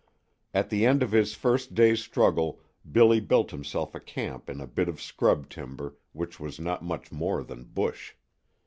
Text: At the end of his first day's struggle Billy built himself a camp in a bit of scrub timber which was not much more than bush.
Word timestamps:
At 0.51 0.71
the 0.71 0.83
end 0.87 1.03
of 1.03 1.11
his 1.11 1.35
first 1.35 1.75
day's 1.75 2.01
struggle 2.01 2.59
Billy 2.91 3.19
built 3.19 3.51
himself 3.51 3.93
a 3.93 3.99
camp 3.99 4.49
in 4.49 4.59
a 4.59 4.65
bit 4.65 4.89
of 4.89 4.99
scrub 4.99 5.47
timber 5.47 5.95
which 6.11 6.39
was 6.39 6.59
not 6.59 6.83
much 6.83 7.11
more 7.11 7.43
than 7.43 7.65
bush. 7.65 8.13